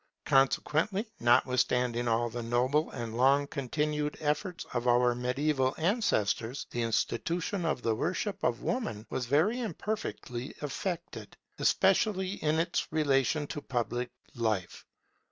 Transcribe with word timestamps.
Consequently, 0.25 1.05
notwithstanding 1.19 2.07
all 2.07 2.27
the 2.27 2.41
noble 2.41 2.89
and 2.89 3.15
long 3.15 3.45
continued 3.45 4.17
efforts 4.19 4.65
of 4.73 4.87
our 4.87 5.13
mediaeval 5.13 5.75
ancestors, 5.77 6.65
the 6.71 6.81
institution 6.81 7.65
of 7.65 7.83
the 7.83 7.93
worship 7.93 8.43
of 8.43 8.63
Woman 8.63 9.05
was 9.11 9.27
very 9.27 9.59
imperfectly 9.59 10.55
effected, 10.63 11.37
especially 11.59 12.31
in 12.43 12.57
its 12.57 12.87
relation 12.91 13.45
to 13.45 13.61
public 13.61 14.09
life. 14.33 14.87